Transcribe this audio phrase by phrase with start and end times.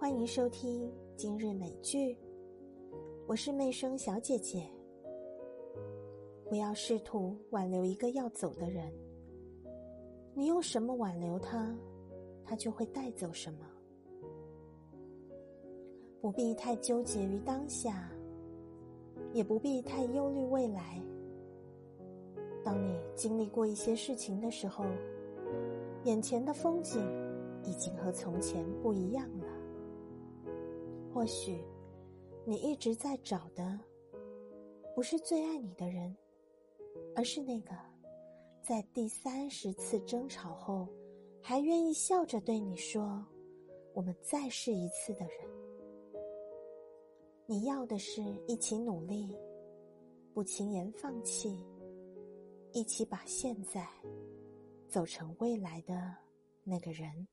[0.00, 2.16] 欢迎收听今日美剧，
[3.26, 4.66] 我是媚声小姐姐。
[6.48, 8.90] 不要试图挽留一个要走的人，
[10.32, 11.76] 你用什么挽留他，
[12.46, 13.58] 他就会带走什么。
[16.18, 18.10] 不必太纠结于当下，
[19.34, 20.98] 也不必太忧虑未来。
[22.64, 24.82] 当你经历过一些事情的时候，
[26.04, 27.02] 眼前的风景
[27.64, 29.49] 已经和从前不一样了。
[31.12, 31.64] 或许，
[32.46, 33.78] 你一直在找的，
[34.94, 36.16] 不是最爱你的人，
[37.16, 37.72] 而是那个
[38.62, 40.88] 在第三十次争吵后，
[41.42, 43.24] 还愿意笑着对你说
[43.92, 45.34] “我们再试一次”的人。
[47.46, 49.36] 你要的是一起努力，
[50.32, 51.66] 不轻言放弃，
[52.72, 53.84] 一起把现在
[54.86, 56.14] 走成未来的
[56.62, 57.26] 那个人。